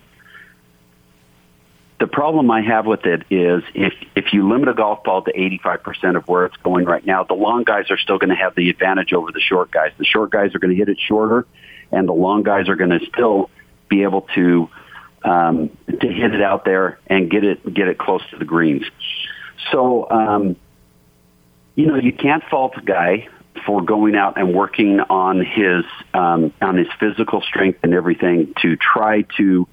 the 2.00 2.08
problem 2.08 2.52
I 2.52 2.62
have 2.62 2.86
with 2.86 3.06
it 3.06 3.24
is 3.30 3.64
if 3.74 3.94
if 4.16 4.34
you 4.34 4.50
limit 4.50 4.68
a 4.68 4.74
golf 4.74 5.04
ball 5.04 5.22
to 5.24 5.32
85% 5.32 6.18
of 6.18 6.28
where 6.28 6.46
it's 6.46 6.58
going 6.58 6.86
right 6.86 7.06
now, 7.06 7.24
the 7.24 7.36
long 7.36 7.64
guys 7.64 7.90
are 7.90 7.98
still 7.98 8.18
going 8.18 8.32
to 8.32 8.36
have 8.36 8.54
the 8.56 8.70
advantage 8.70 9.14
over 9.14 9.32
the 9.32 9.40
short 9.40 9.72
guys. 9.72 9.92
The 9.98 10.06
short 10.06 10.30
guys 10.30 10.54
are 10.56 10.60
going 10.60 10.72
to 10.72 10.78
hit 10.78 10.90
it 10.90 11.00
shorter, 11.00 11.46
and 11.92 12.08
the 12.08 12.14
long 12.14 12.44
guys 12.44 12.68
are 12.68 12.76
going 12.76 12.90
to 12.90 13.00
still 13.06 13.50
be 13.88 14.04
able 14.04 14.28
to 14.36 14.70
um, 15.24 15.70
to 15.88 16.08
hit 16.08 16.34
it 16.34 16.42
out 16.42 16.66
there 16.66 17.00
and 17.08 17.32
get 17.32 17.46
it 17.46 17.74
get 17.74 17.88
it 17.88 17.98
close 17.98 18.22
to 18.32 18.38
the 18.38 18.46
greens. 18.46 18.84
So 19.72 20.10
um, 20.10 20.58
you 21.76 21.88
know 21.88 21.96
you 21.96 22.12
can't 22.12 22.44
fault 22.44 22.74
a 22.78 22.82
guy 22.82 23.30
for 23.66 23.82
going 23.82 24.16
out 24.16 24.38
and 24.38 24.54
working 24.54 25.00
on 25.00 25.40
his 25.46 25.86
um, 26.14 26.52
on 26.62 26.76
his 26.76 26.88
physical 27.00 27.42
strength 27.42 27.80
and 27.84 27.94
everything 27.94 28.54
to 28.62 28.76
try 28.76 29.22
to 29.38 29.66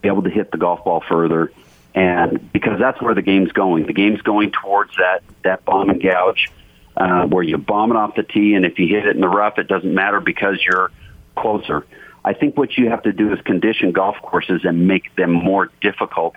be 0.00 0.08
able 0.08 0.22
to 0.22 0.30
hit 0.30 0.52
the 0.52 0.58
golf 0.58 0.84
ball 0.84 1.02
further 1.08 1.50
and 1.94 2.52
because 2.52 2.78
that's 2.78 3.00
where 3.00 3.14
the 3.14 3.22
game's 3.22 3.52
going. 3.52 3.86
The 3.86 3.92
game's 3.92 4.22
going 4.22 4.50
towards 4.50 4.96
that 4.96 5.22
that 5.44 5.64
bomb 5.64 5.90
and 5.90 6.02
gouge, 6.02 6.50
uh, 6.96 7.26
where 7.26 7.42
you 7.42 7.56
bomb 7.58 7.90
it 7.90 7.96
off 7.96 8.16
the 8.16 8.22
tee, 8.22 8.54
and 8.54 8.64
if 8.64 8.78
you 8.78 8.88
hit 8.88 9.06
it 9.06 9.14
in 9.14 9.20
the 9.20 9.28
rough, 9.28 9.58
it 9.58 9.68
doesn't 9.68 9.94
matter 9.94 10.20
because 10.20 10.58
you're 10.64 10.90
closer. 11.36 11.86
I 12.24 12.32
think 12.32 12.56
what 12.56 12.76
you 12.76 12.88
have 12.90 13.02
to 13.02 13.12
do 13.12 13.32
is 13.32 13.40
condition 13.42 13.92
golf 13.92 14.16
courses 14.22 14.62
and 14.64 14.88
make 14.88 15.14
them 15.14 15.30
more 15.30 15.70
difficult, 15.80 16.36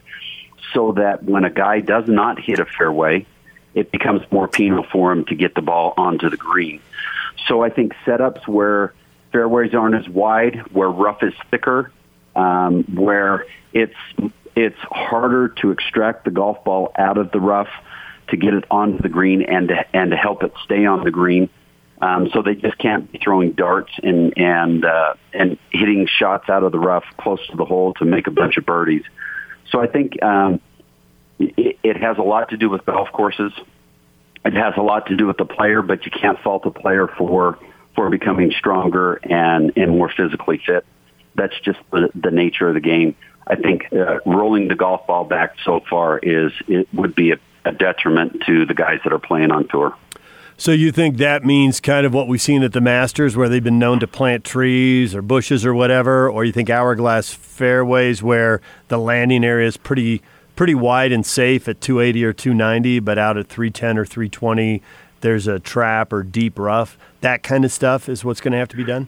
so 0.73 0.91
that 0.93 1.23
when 1.23 1.45
a 1.45 1.49
guy 1.49 1.79
does 1.79 2.07
not 2.07 2.39
hit 2.39 2.59
a 2.59 2.65
fairway, 2.65 3.25
it 3.73 3.91
becomes 3.91 4.21
more 4.31 4.47
penal 4.47 4.85
for 4.91 5.11
him 5.11 5.25
to 5.25 5.35
get 5.35 5.55
the 5.55 5.61
ball 5.61 5.93
onto 5.97 6.29
the 6.29 6.37
green. 6.37 6.81
So 7.47 7.63
I 7.63 7.69
think 7.69 7.93
setups 8.05 8.47
where 8.47 8.93
fairways 9.31 9.73
aren't 9.73 9.95
as 9.95 10.09
wide, 10.09 10.63
where 10.73 10.89
rough 10.89 11.23
is 11.23 11.33
thicker, 11.51 11.91
um, 12.35 12.83
where 12.95 13.45
it's 13.71 13.95
it's 14.57 14.79
harder 14.79 15.49
to 15.49 15.69
extract 15.69 16.25
the 16.25 16.31
golf 16.31 16.63
ball 16.63 16.91
out 16.97 17.19
of 17.19 17.31
the 17.31 17.39
rough 17.39 17.69
to 18.29 18.37
get 18.37 18.55
it 18.55 18.63
onto 18.71 19.03
the 19.03 19.07
green 19.07 19.43
and 19.43 19.67
to, 19.67 19.85
and 19.93 20.09
to 20.09 20.17
help 20.17 20.41
it 20.41 20.51
stay 20.65 20.83
on 20.85 21.03
the 21.03 21.11
green. 21.11 21.47
Um, 22.01 22.29
so 22.33 22.41
they 22.41 22.55
just 22.55 22.77
can't 22.79 23.11
be 23.11 23.19
throwing 23.19 23.51
darts 23.51 23.91
and 24.01 24.35
and 24.35 24.83
uh, 24.83 25.13
and 25.31 25.57
hitting 25.71 26.07
shots 26.07 26.49
out 26.49 26.63
of 26.63 26.71
the 26.71 26.79
rough 26.79 27.03
close 27.19 27.39
to 27.51 27.55
the 27.55 27.65
hole 27.65 27.93
to 27.95 28.05
make 28.05 28.25
a 28.25 28.31
bunch 28.31 28.57
of 28.57 28.65
birdies. 28.65 29.03
So 29.71 29.79
I 29.79 29.87
think 29.87 30.21
um, 30.23 30.59
it, 31.39 31.77
it 31.83 31.97
has 31.97 32.17
a 32.17 32.23
lot 32.23 32.49
to 32.49 32.57
do 32.57 32.69
with 32.69 32.83
golf 32.85 33.11
courses. 33.11 33.51
It 34.43 34.53
has 34.53 34.73
a 34.77 34.81
lot 34.81 35.07
to 35.07 35.15
do 35.15 35.27
with 35.27 35.37
the 35.37 35.45
player, 35.45 35.81
but 35.83 36.05
you 36.05 36.11
can't 36.11 36.39
fault 36.39 36.63
the 36.63 36.71
player 36.71 37.07
for 37.07 37.59
for 37.95 38.09
becoming 38.09 38.51
stronger 38.57 39.15
and 39.23 39.73
and 39.75 39.91
more 39.91 40.11
physically 40.15 40.59
fit. 40.65 40.83
That's 41.35 41.59
just 41.63 41.79
the, 41.91 42.09
the 42.15 42.31
nature 42.31 42.67
of 42.67 42.73
the 42.73 42.79
game. 42.79 43.15
I 43.49 43.55
think 43.55 43.87
uh, 43.93 44.19
rolling 44.25 44.67
the 44.67 44.75
golf 44.75 45.07
ball 45.07 45.23
back 45.23 45.55
so 45.63 45.81
far 45.89 46.19
is 46.19 46.51
it 46.67 46.87
would 46.93 47.15
be 47.15 47.31
a, 47.31 47.39
a 47.65 47.71
detriment 47.71 48.43
to 48.45 48.65
the 48.65 48.73
guys 48.73 48.99
that 49.03 49.13
are 49.13 49.19
playing 49.19 49.51
on 49.51 49.67
tour. 49.67 49.95
So 50.59 50.71
you 50.71 50.91
think 50.91 51.17
that 51.17 51.45
means 51.45 51.79
kind 51.79 52.05
of 52.05 52.15
what 52.15 52.27
we've 52.27 52.41
seen 52.41 52.63
at 52.63 52.73
the 52.73 52.81
Masters, 52.81 53.37
where 53.37 53.47
they've 53.47 53.63
been 53.63 53.77
known 53.77 53.99
to 53.99 54.07
plant 54.07 54.43
trees 54.43 55.13
or 55.13 55.21
bushes 55.21 55.63
or 55.63 55.73
whatever, 55.73 56.27
or 56.27 56.45
you 56.45 56.51
think 56.51 56.69
hourglass 56.69 57.31
fairways 57.31 58.23
where 58.23 58.59
the 58.87 58.97
landing 58.97 59.45
area 59.45 59.67
is 59.67 59.77
pretty 59.77 60.23
pretty 60.55 60.73
wide 60.73 61.11
and 61.11 61.23
safe 61.23 61.67
at 61.67 61.79
280 61.79 62.25
or 62.25 62.33
290, 62.33 62.99
but 62.99 63.19
out 63.19 63.37
at 63.37 63.47
310 63.47 63.99
or 63.99 64.05
320, 64.05 64.81
there's 65.21 65.45
a 65.45 65.59
trap 65.59 66.11
or 66.11 66.23
deep 66.23 66.57
rough. 66.57 66.97
That 67.21 67.43
kind 67.43 67.63
of 67.63 67.71
stuff 67.71 68.09
is 68.09 68.25
what's 68.25 68.41
going 68.41 68.53
to 68.53 68.57
have 68.57 68.69
to 68.69 68.75
be 68.75 68.83
done. 68.83 69.07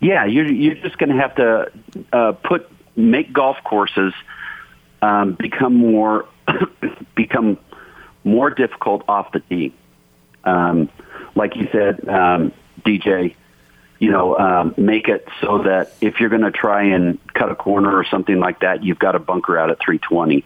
Yeah, 0.00 0.24
you're 0.24 0.50
you're 0.50 0.74
just 0.74 0.96
going 0.96 1.10
to 1.10 1.16
have 1.16 1.34
to 1.36 1.70
uh, 2.12 2.32
put 2.32 2.70
make 2.96 3.32
golf 3.32 3.58
courses 3.62 4.12
um, 5.02 5.34
become 5.34 5.74
more 5.74 6.26
become 7.14 7.58
more 8.24 8.50
difficult 8.50 9.04
off 9.08 9.32
the 9.32 9.40
tee. 9.40 9.74
Um, 10.44 10.88
like 11.34 11.56
you 11.56 11.68
said, 11.70 12.08
um, 12.08 12.52
DJ, 12.84 13.34
you 13.98 14.10
know, 14.10 14.36
um, 14.38 14.74
make 14.76 15.08
it 15.08 15.26
so 15.40 15.62
that 15.64 15.92
if 16.00 16.20
you're 16.20 16.28
going 16.28 16.42
to 16.42 16.50
try 16.50 16.84
and 16.84 17.18
cut 17.34 17.50
a 17.50 17.54
corner 17.54 17.96
or 17.96 18.04
something 18.04 18.38
like 18.38 18.60
that, 18.60 18.82
you've 18.84 18.98
got 18.98 19.14
a 19.14 19.18
bunker 19.18 19.58
out 19.58 19.70
at 19.70 19.78
320. 19.80 20.44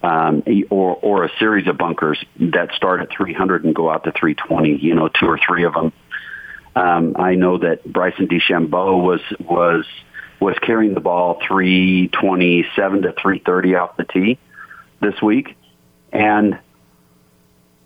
Um, 0.00 0.44
or 0.70 0.94
or 0.94 1.24
a 1.24 1.30
series 1.40 1.66
of 1.66 1.76
bunkers 1.76 2.24
that 2.38 2.72
start 2.76 3.00
at 3.00 3.10
300 3.10 3.64
and 3.64 3.74
go 3.74 3.90
out 3.90 4.04
to 4.04 4.12
320. 4.12 4.76
You 4.76 4.94
know, 4.94 5.08
two 5.08 5.26
or 5.26 5.40
three 5.44 5.64
of 5.64 5.74
them. 5.74 5.92
Um, 6.76 7.16
I 7.18 7.34
know 7.34 7.58
that 7.58 7.84
Bryson 7.84 8.28
DeChambeau 8.28 9.02
was 9.02 9.20
was 9.40 9.84
was 10.40 10.56
carrying 10.62 10.94
the 10.94 11.00
ball 11.00 11.40
327 11.46 13.02
to 13.02 13.12
330 13.12 13.74
off 13.74 13.96
the 13.96 14.04
tee 14.04 14.38
this 15.00 15.20
week, 15.22 15.56
and 16.12 16.58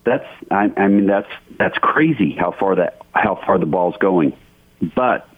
that's 0.05 0.27
I, 0.51 0.71
I 0.77 0.89
mean 0.89 1.07
that's 1.07 1.31
that's 1.59 1.79
crazy 1.79 2.33
how 2.33 2.53
far 2.53 2.77
that 2.77 3.03
how 3.13 3.37
far 3.47 3.59
the 3.59 3.67
ball's 3.67 3.97
going. 3.99 4.37
But 4.95 5.29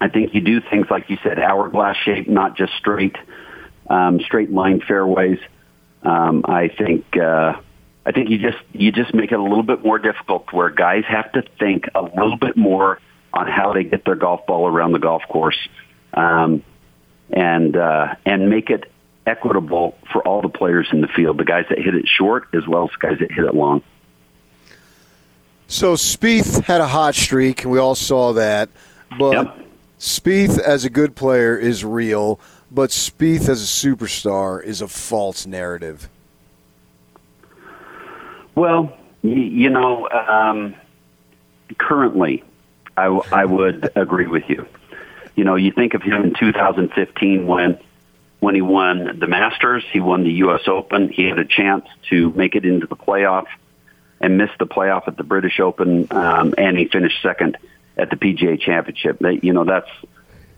I 0.00 0.08
think 0.08 0.34
you 0.34 0.40
do 0.40 0.60
things 0.60 0.86
like 0.90 1.10
you 1.10 1.18
said, 1.22 1.38
hourglass 1.38 1.96
shape, 1.96 2.28
not 2.28 2.56
just 2.56 2.72
straight 2.74 3.16
um, 3.90 4.20
straight 4.20 4.50
line 4.50 4.80
fairways. 4.80 5.38
Um, 6.02 6.44
I 6.46 6.68
think 6.68 7.16
uh, 7.16 7.60
I 8.06 8.12
think 8.12 8.30
you 8.30 8.38
just 8.38 8.58
you 8.72 8.92
just 8.92 9.12
make 9.12 9.32
it 9.32 9.38
a 9.38 9.42
little 9.42 9.64
bit 9.64 9.84
more 9.84 9.98
difficult 9.98 10.52
where 10.52 10.70
guys 10.70 11.04
have 11.08 11.32
to 11.32 11.42
think 11.58 11.86
a 11.94 12.02
little 12.02 12.36
bit 12.36 12.56
more 12.56 13.00
on 13.32 13.46
how 13.46 13.72
they 13.72 13.84
get 13.84 14.04
their 14.04 14.14
golf 14.14 14.46
ball 14.46 14.66
around 14.66 14.92
the 14.92 14.98
golf 14.98 15.22
course, 15.28 15.58
um, 16.18 16.62
and 17.30 17.76
uh, 17.76 18.14
and 18.26 18.50
make 18.50 18.70
it 18.70 18.90
equitable 19.26 19.96
for 20.12 20.26
all 20.26 20.42
the 20.42 20.48
players 20.48 20.88
in 20.92 21.00
the 21.00 21.08
field, 21.08 21.38
the 21.38 21.44
guys 21.44 21.66
that 21.68 21.78
hit 21.78 21.94
it 21.94 22.08
short 22.08 22.48
as 22.52 22.66
well 22.66 22.84
as 22.84 22.90
the 22.90 23.08
guys 23.08 23.18
that 23.20 23.30
hit 23.30 23.44
it 23.44 23.54
long. 23.54 23.82
So 25.68 25.94
Spieth 25.94 26.64
had 26.64 26.80
a 26.80 26.86
hot 26.86 27.14
streak, 27.14 27.62
and 27.62 27.72
we 27.72 27.78
all 27.78 27.94
saw 27.94 28.32
that. 28.32 28.70
But 29.18 29.32
yep. 29.32 29.58
Spieth 29.98 30.58
as 30.58 30.84
a 30.84 30.90
good 30.90 31.14
player 31.14 31.56
is 31.56 31.84
real, 31.84 32.40
but 32.70 32.90
Spieth 32.90 33.48
as 33.48 33.62
a 33.62 33.88
superstar 33.88 34.62
is 34.62 34.80
a 34.80 34.88
false 34.88 35.46
narrative. 35.46 36.08
Well, 38.54 38.96
you 39.22 39.70
know, 39.70 40.08
um, 40.08 40.74
currently, 41.78 42.42
I, 42.96 43.06
I 43.30 43.44
would 43.44 43.90
agree 43.96 44.26
with 44.26 44.44
you. 44.48 44.66
You 45.38 45.44
know, 45.44 45.54
you 45.54 45.70
think 45.70 45.94
of 45.94 46.02
him 46.02 46.24
in 46.24 46.34
2015 46.34 47.46
when 47.46 47.78
when 48.40 48.56
he 48.56 48.60
won 48.60 49.20
the 49.20 49.28
Masters, 49.28 49.84
he 49.92 50.00
won 50.00 50.24
the 50.24 50.32
U.S. 50.32 50.62
Open. 50.66 51.10
He 51.10 51.26
had 51.26 51.38
a 51.38 51.44
chance 51.44 51.86
to 52.10 52.32
make 52.32 52.56
it 52.56 52.64
into 52.64 52.88
the 52.88 52.96
playoff 52.96 53.46
and 54.20 54.36
missed 54.36 54.58
the 54.58 54.66
playoff 54.66 55.06
at 55.06 55.16
the 55.16 55.22
British 55.22 55.60
Open, 55.60 56.08
um, 56.10 56.54
and 56.58 56.76
he 56.76 56.86
finished 56.86 57.22
second 57.22 57.56
at 57.96 58.10
the 58.10 58.16
PGA 58.16 58.60
Championship. 58.60 59.22
You 59.44 59.52
know 59.52 59.64
that's 59.64 59.90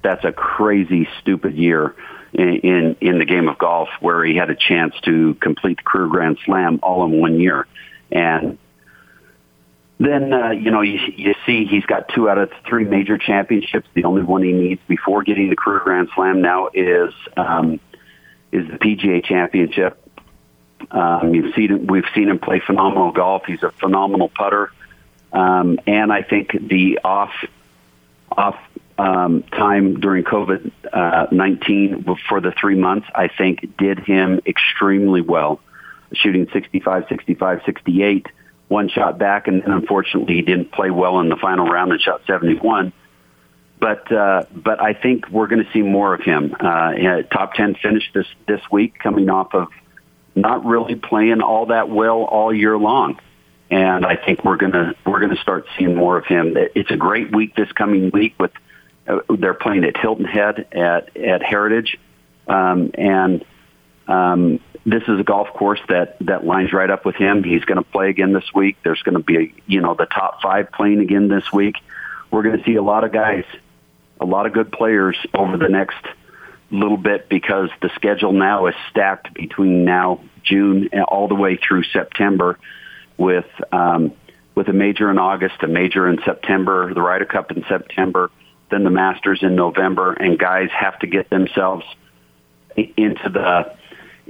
that's 0.01 0.25
a 0.25 0.33
crazy, 0.33 1.07
stupid 1.21 1.57
year 1.57 1.95
in, 2.33 2.49
in 2.61 2.97
in 3.03 3.19
the 3.19 3.27
game 3.27 3.49
of 3.49 3.59
golf 3.59 3.91
where 4.01 4.25
he 4.25 4.35
had 4.35 4.49
a 4.49 4.57
chance 4.57 4.95
to 5.03 5.35
complete 5.35 5.77
the 5.77 5.83
career 5.83 6.07
Grand 6.07 6.39
Slam 6.47 6.81
all 6.83 7.05
in 7.05 7.21
one 7.21 7.39
year, 7.39 7.67
and 8.11 8.57
then 10.01 10.33
uh, 10.33 10.51
you 10.51 10.71
know 10.71 10.81
you, 10.81 10.99
you 11.15 11.35
see 11.45 11.67
he's 11.67 11.85
got 11.85 12.09
two 12.09 12.29
out 12.29 12.39
of 12.39 12.51
three 12.67 12.85
major 12.85 13.19
championships. 13.19 13.87
The 13.93 14.05
only 14.05 14.23
one 14.23 14.43
he 14.43 14.53
needs 14.53 14.81
before 14.89 15.23
getting 15.23 15.51
the 15.51 15.57
career 15.57 15.81
Grand 15.81 16.09
Slam 16.15 16.41
now 16.41 16.71
is 16.73 17.13
um, 17.37 17.79
is 18.51 18.67
the 18.67 18.79
PGA 18.79 19.23
Championship. 19.23 19.99
Um, 20.91 21.35
you've 21.35 21.55
seen 21.55 21.87
we've 21.87 22.07
seen 22.15 22.31
him 22.31 22.39
play 22.39 22.63
phenomenal 22.67 23.13
golf. 23.13 23.45
He's 23.47 23.63
a 23.63 23.71
phenomenal 23.73 24.31
putter, 24.31 24.73
um, 25.35 25.79
and 25.87 26.11
I 26.11 26.23
think 26.23 26.53
the 26.53 27.01
off 27.05 27.35
off 28.33 28.59
um, 28.97 29.43
time 29.43 30.01
during 30.01 30.25
COVID 30.25 30.73
uh, 30.91 31.27
nineteen 31.31 32.07
for 32.27 32.41
the 32.41 32.53
three 32.53 32.77
months, 32.77 33.07
I 33.15 33.29
think 33.29 33.77
did 33.77 33.99
him 33.99 34.41
extremely 34.47 35.21
well, 35.21 35.61
shooting 36.15 36.49
65, 36.55 37.05
65, 37.11 37.61
68 37.67 38.27
one 38.71 38.89
shot 38.89 39.19
back, 39.19 39.49
and 39.49 39.63
then 39.63 39.73
unfortunately 39.73 40.37
he 40.37 40.43
didn't 40.43 40.71
play 40.71 40.91
well 40.91 41.19
in 41.19 41.29
the 41.29 41.37
final 41.37 41.67
round 41.67 41.91
and 41.91 42.01
shot 42.01 42.23
71. 42.27 42.93
But 43.81 44.13
uh, 44.13 44.45
but 44.55 44.81
I 44.81 44.95
think 44.95 45.29
we're 45.29 45.49
going 45.49 45.65
to 45.65 45.73
see 45.73 45.83
more 45.83 46.15
of 46.15 46.21
him. 46.21 46.55
Uh, 46.59 47.23
top 47.33 47.55
10 47.55 47.75
finish 47.83 48.05
this 48.15 48.27
this 48.47 48.61
week, 48.71 48.99
coming 48.99 49.29
off 49.29 49.55
of 49.55 49.69
not 50.37 50.65
really 50.65 50.95
playing 50.95 51.41
all 51.41 51.67
that 51.67 51.89
well 51.89 52.23
all 52.23 52.55
year 52.55 52.79
long. 52.79 53.19
And 53.73 54.07
I 54.07 54.17
think 54.17 54.45
we're 54.45 54.57
gonna 54.57 54.95
we're 55.05 55.21
gonna 55.21 55.41
start 55.41 55.67
seeing 55.77 55.97
more 55.97 56.19
of 56.19 56.27
him. 56.27 56.57
It's 56.57 56.91
a 56.91 56.97
great 56.97 57.35
week 57.35 57.57
this 57.57 57.73
coming 57.73 58.11
week 58.13 58.35
with 58.39 58.53
uh, 59.09 59.21
they're 59.37 59.55
playing 59.55 59.85
at 59.85 59.97
Hilton 59.97 60.27
Head 60.27 60.67
at 60.73 61.17
at 61.17 61.43
Heritage, 61.43 61.99
um, 62.47 62.91
and 62.95 63.45
um, 64.07 64.61
this 64.87 65.03
is 65.09 65.21
a 65.21 65.25
golf 65.25 65.49
course 65.49 65.81
that 65.89 66.17
that 66.21 66.45
lines 66.45 66.73
right 66.73 66.91
up 66.91 67.05
with 67.05 67.17
him. 67.17 67.43
He's 67.43 67.65
going 67.65 67.79
to 67.79 67.89
play 67.91 68.09
again 68.09 68.33
this 68.33 68.55
week. 68.55 68.77
There's 68.83 69.03
going 69.03 69.17
to 69.17 69.23
be 69.23 69.55
you 69.67 69.81
know 69.81 69.95
the 69.95 70.07
top 70.07 70.41
five 70.43 70.73
playing 70.73 71.01
again 71.01 71.29
this 71.29 71.53
week. 71.53 71.77
We're 72.31 72.43
going 72.43 72.59
to 72.59 72.65
see 72.65 72.77
a 72.77 72.83
lot 72.83 73.05
of 73.05 73.13
guys, 73.13 73.45
a 74.21 74.25
lot 74.25 74.47
of 74.47 74.53
good 74.53 74.73
players 74.73 75.17
over 75.35 75.57
the 75.57 75.69
next 75.69 76.05
little 76.71 76.97
bit 76.97 77.29
because 77.29 77.69
the 77.83 77.91
schedule 77.97 78.33
now 78.33 78.69
is 78.69 78.75
stacked 78.91 79.35
between 79.35 79.85
now 79.85 80.21
June 80.45 80.89
and 80.93 81.03
all 81.03 81.29
the 81.29 81.35
way 81.35 81.57
through 81.57 81.83
September 81.85 82.59
with 83.19 83.47
um, 83.73 84.13
with 84.55 84.69
a 84.69 84.73
major 84.73 85.11
in 85.11 85.19
August, 85.19 85.63
a 85.63 85.67
major 85.67 86.09
in 86.09 86.21
September, 86.25 86.93
the 86.95 87.03
Ryder 87.03 87.25
Cup 87.27 87.51
in 87.53 87.65
September, 87.69 88.31
then 88.71 88.85
the 88.85 88.91
Masters 88.91 89.41
in 89.43 89.55
November, 89.55 90.13
and 90.13 90.39
guys 90.39 90.71
have 90.73 90.99
to 91.01 91.07
get 91.07 91.29
themselves 91.31 91.85
into 92.77 93.29
the 93.29 93.75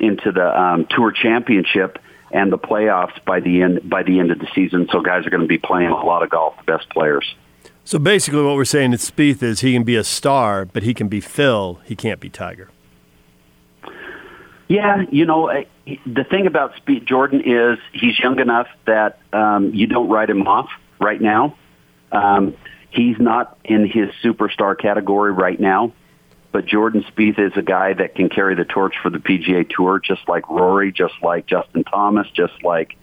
into 0.00 0.33
the 0.33 0.61
um, 0.61 0.87
Tour 0.90 1.12
Championship 1.12 1.99
and 2.33 2.52
the 2.52 2.59
playoffs 2.59 3.23
by 3.25 3.40
the 3.40 3.62
end 3.62 3.88
by 3.88 4.02
the 4.02 4.19
end 4.19 4.30
of 4.30 4.38
the 4.38 4.49
season. 4.54 4.88
So 4.92 5.00
guys 5.00 5.26
are 5.26 5.30
going 5.30 5.42
to 5.42 5.49
be 5.49 5.59
playing 5.59 5.90
a 5.90 6.04
lot 6.04 6.23
of 6.23 6.30
golf, 6.30 6.57
the 6.59 6.64
best 6.64 6.88
players. 6.90 7.35
So 7.85 7.99
basically, 7.99 8.42
what 8.42 8.57
we're 8.57 8.64
saying 8.64 8.92
at 8.92 9.00
Spieth 9.00 9.42
is 9.42 9.61
he 9.61 9.73
can 9.73 9.85
be 9.85 9.97
a 9.97 10.04
star, 10.04 10.64
but 10.64 10.83
he 10.83 10.95
can 10.95 11.09
be 11.09 11.21
Phil. 11.21 11.80
He 11.85 11.97
can't 11.97 12.21
be 12.21 12.28
Tiger. 12.28 12.69
Yeah, 14.69 15.02
you 15.11 15.26
know, 15.26 15.50
the 16.07 16.23
thing 16.23 16.47
about 16.47 16.75
Spieth 16.76 17.04
Jordan 17.04 17.42
is 17.45 17.78
he's 17.92 18.16
young 18.21 18.38
enough 18.38 18.69
that 18.87 19.19
um, 19.33 19.75
you 19.75 19.88
don't 19.88 20.09
write 20.09 20.30
him 20.30 20.47
off 20.47 20.71
right 21.00 21.21
now. 21.21 21.57
Um, 22.12 22.54
he's 22.90 23.19
not 23.19 23.59
in 23.64 23.87
his 23.87 24.11
superstar 24.23 24.78
category 24.78 25.33
right 25.33 25.59
now. 25.59 25.92
But 26.52 26.66
Jordan 26.66 27.04
Spieth 27.04 27.38
is 27.38 27.52
a 27.57 27.62
guy 27.62 27.92
that 27.92 28.16
can 28.16 28.28
carry 28.28 28.57
the 28.57 28.64
torch 28.64 28.95
for 29.02 29.11
the 29.11 29.19
PGA 29.19 29.69
Tour, 29.69 30.00
just 30.00 30.28
like 30.28 30.49
Rory, 30.49 30.90
just 30.92 31.14
like 31.23 31.47
Justin 31.47 31.85
Thomas, 31.85 32.26
just 32.35 32.64
like 32.64 32.97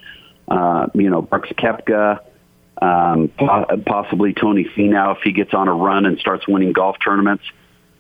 uh, 0.47 0.87
you 0.93 1.09
know 1.09 1.21
Brooks 1.21 1.49
Koepka, 1.49 2.19
um, 2.81 3.29
possibly 3.85 4.33
Tony 4.33 4.65
Finau 4.65 5.15
if 5.15 5.21
he 5.23 5.31
gets 5.31 5.53
on 5.53 5.67
a 5.67 5.73
run 5.73 6.05
and 6.05 6.19
starts 6.19 6.47
winning 6.47 6.73
golf 6.73 6.97
tournaments. 7.03 7.43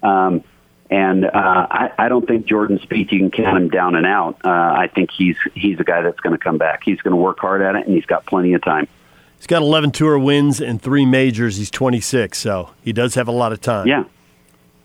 Um, 0.03 0.43
and 0.89 1.25
uh, 1.25 1.29
I, 1.33 1.91
I 1.97 2.09
don't 2.09 2.25
think 2.25 2.45
Jordan 2.45 2.79
Spieth 2.79 3.11
you 3.11 3.19
can 3.19 3.31
count 3.31 3.57
him 3.57 3.69
down 3.69 3.95
and 3.95 4.05
out. 4.05 4.39
Uh, 4.43 4.49
I 4.49 4.89
think 4.93 5.11
he's 5.11 5.37
he's 5.53 5.79
a 5.79 5.83
guy 5.83 6.01
that's 6.01 6.19
going 6.19 6.37
to 6.37 6.43
come 6.43 6.57
back. 6.57 6.81
He's 6.83 7.01
going 7.01 7.11
to 7.11 7.17
work 7.17 7.39
hard 7.39 7.61
at 7.61 7.75
it, 7.75 7.85
and 7.85 7.95
he's 7.95 8.05
got 8.05 8.25
plenty 8.25 8.53
of 8.53 8.61
time. 8.61 8.87
He's 9.37 9.47
got 9.47 9.61
11 9.61 9.91
tour 9.91 10.17
wins 10.17 10.59
and 10.59 10.81
three 10.81 11.05
majors. 11.05 11.57
He's 11.57 11.69
26, 11.69 12.37
so 12.37 12.71
he 12.81 12.91
does 12.91 13.15
have 13.15 13.27
a 13.27 13.31
lot 13.31 13.53
of 13.53 13.61
time. 13.61 13.85
Yeah. 13.87 14.03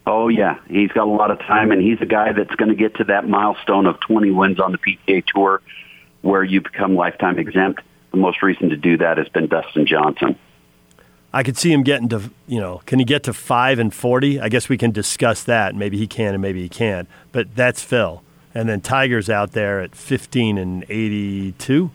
Oh 0.06 0.28
yeah, 0.28 0.58
he's 0.68 0.90
got 0.90 1.06
a 1.06 1.10
lot 1.10 1.30
of 1.30 1.38
time, 1.38 1.70
and 1.70 1.80
he's 1.80 2.00
a 2.00 2.06
guy 2.06 2.32
that's 2.32 2.54
going 2.56 2.70
to 2.70 2.74
get 2.74 2.96
to 2.96 3.04
that 3.04 3.28
milestone 3.28 3.86
of 3.86 4.00
20 4.00 4.30
wins 4.32 4.58
on 4.58 4.72
the 4.72 4.78
PGA 4.78 5.24
Tour, 5.24 5.62
where 6.22 6.42
you 6.42 6.60
become 6.60 6.96
lifetime 6.96 7.38
exempt. 7.38 7.82
The 8.10 8.16
most 8.16 8.42
recent 8.42 8.70
to 8.70 8.76
do 8.76 8.98
that 8.98 9.18
has 9.18 9.28
been 9.28 9.46
Dustin 9.46 9.86
Johnson. 9.86 10.36
I 11.32 11.42
could 11.42 11.56
see 11.56 11.72
him 11.72 11.82
getting 11.82 12.08
to, 12.10 12.30
you 12.46 12.60
know, 12.60 12.82
can 12.84 12.98
he 12.98 13.04
get 13.04 13.22
to 13.24 13.32
five 13.32 13.78
and 13.78 13.92
40? 13.92 14.40
I 14.40 14.48
guess 14.50 14.68
we 14.68 14.76
can 14.76 14.90
discuss 14.90 15.44
that. 15.44 15.74
Maybe 15.74 15.96
he 15.96 16.06
can 16.06 16.34
and 16.34 16.42
maybe 16.42 16.60
he 16.60 16.68
can't. 16.68 17.08
But 17.30 17.56
that's 17.56 17.82
Phil. 17.82 18.22
And 18.54 18.68
then 18.68 18.82
Tiger's 18.82 19.30
out 19.30 19.52
there 19.52 19.80
at 19.80 19.96
15 19.96 20.58
and 20.58 20.84
82. 20.90 21.90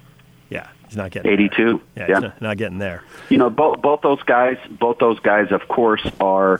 Yeah, 0.50 0.68
he's 0.88 0.98
not 0.98 1.12
getting 1.12 1.32
82. 1.32 1.82
There. 1.94 2.10
Yeah, 2.10 2.14
yeah. 2.16 2.20
Not, 2.20 2.42
not, 2.42 2.58
getting 2.58 2.80
there. 2.80 3.04
You 3.30 3.38
know, 3.38 3.52
both 3.52 3.80
both 3.82 4.02
those 4.02 4.24
guys, 4.24 4.58
both 4.72 4.98
those 4.98 5.20
guys, 5.20 5.52
of 5.52 5.68
course, 5.68 6.06
are 6.20 6.60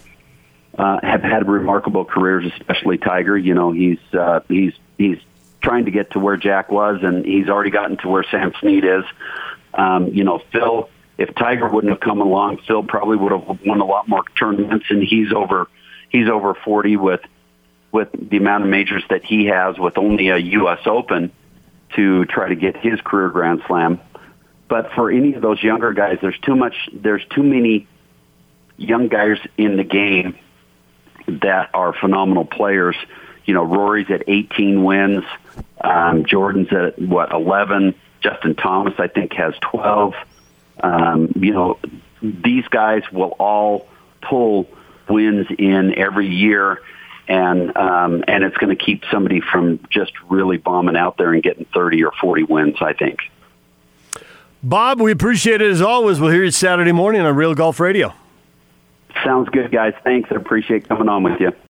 uh, 0.78 1.00
have 1.02 1.22
had 1.22 1.48
remarkable 1.48 2.06
careers. 2.06 2.52
Especially 2.60 2.98
Tiger. 2.98 3.38
You 3.38 3.54
know, 3.54 3.72
he's 3.72 4.00
uh, 4.14 4.42
he's 4.48 4.74
he's 4.98 5.18
trying 5.62 5.86
to 5.86 5.92
get 5.92 6.12
to 6.12 6.20
where 6.20 6.38
Jack 6.38 6.72
was, 6.72 7.00
and 7.02 7.26
he's 7.26 7.50
already 7.50 7.72
gotten 7.72 7.98
to 7.98 8.08
where 8.08 8.24
Sam 8.30 8.54
Snead 8.60 8.86
is. 8.86 9.04
Um, 9.74 10.08
you 10.14 10.24
know, 10.24 10.42
Phil 10.52 10.90
if 11.18 11.34
Tiger 11.34 11.68
wouldn't 11.68 11.92
have 11.92 12.00
come 12.00 12.22
along, 12.22 12.60
Phil 12.68 12.84
probably 12.84 13.18
would 13.18 13.32
have 13.32 13.60
won 13.66 13.82
a 13.82 13.86
lot 13.86 14.08
more 14.08 14.24
tournaments, 14.38 14.86
and 14.90 15.04
he's 15.04 15.34
over 15.34 15.68
he's 16.10 16.30
over 16.30 16.54
forty 16.54 16.96
with 16.96 17.22
with 17.92 18.10
the 18.14 18.38
amount 18.38 18.64
of 18.64 18.70
majors 18.70 19.04
that 19.10 19.24
he 19.24 19.46
has, 19.46 19.78
with 19.80 19.98
only 19.98 20.28
a 20.30 20.38
U.S. 20.38 20.80
Open 20.86 21.32
to 21.96 22.26
try 22.26 22.50
to 22.50 22.56
get 22.56 22.78
his 22.78 23.00
career 23.02 23.30
Grand 23.30 23.64
Slam. 23.66 24.00
But 24.68 24.92
for 24.94 25.10
any 25.10 25.34
of 25.34 25.42
those 25.42 25.64
younger 25.64 25.94
guys, 25.94 26.18
there's 26.22 26.38
too 26.40 26.56
much. 26.56 26.76
There's 26.94 27.26
too 27.34 27.44
many 27.44 27.88
young 28.78 29.08
guys 29.08 29.38
in 29.58 29.78
the 29.78 29.84
game 29.84 30.38
that 31.28 31.70
are 31.74 31.94
phenomenal 31.94 32.46
players. 32.46 32.96
You 33.46 33.54
know, 33.54 33.64
Rory's 33.64 34.10
at 34.10 34.24
18 34.28 34.84
wins. 34.84 35.24
Um, 35.80 36.26
Jordan's 36.26 36.72
at 36.72 37.00
what 37.00 37.32
11. 37.32 37.96
Justin 38.22 38.56
Thomas, 38.56 38.94
I 38.98 39.08
think, 39.08 39.34
has 39.34 39.54
12. 39.62 40.14
Um, 40.82 41.32
you 41.36 41.54
know, 41.54 41.80
these 42.22 42.68
guys 42.68 43.04
will 43.12 43.36
all 43.40 43.88
pull 44.22 44.68
wins 45.08 45.48
in 45.58 45.98
every 45.98 46.28
year, 46.28 46.82
and 47.28 47.76
um, 47.78 48.24
and 48.28 48.44
it's 48.44 48.58
going 48.58 48.76
to 48.76 48.84
keep 48.84 49.04
somebody 49.12 49.40
from 49.40 49.80
just 49.90 50.12
really 50.30 50.58
bombing 50.58 50.98
out 50.98 51.18
there 51.18 51.34
and 51.34 51.42
getting 51.42 51.66
30 51.66 52.04
or 52.04 52.12
40 52.20 52.44
wins. 52.44 52.78
I 52.82 52.94
think. 52.94 53.20
Bob, 54.64 55.00
we 55.00 55.12
appreciate 55.12 55.62
it 55.62 55.70
as 55.70 55.82
always. 55.82 56.20
We'll 56.20 56.32
hear 56.32 56.44
you 56.44 56.52
Saturday 56.52 56.92
morning 56.92 57.22
on 57.22 57.36
Real 57.36 57.54
Golf 57.54 57.80
Radio. 57.80 58.14
Sounds 59.24 59.50
good, 59.50 59.72
guys. 59.72 59.94
Thanks. 60.04 60.30
I 60.32 60.36
appreciate 60.36 60.88
coming 60.88 61.10
on 61.10 61.24
with 61.24 61.40
you. 61.40 61.52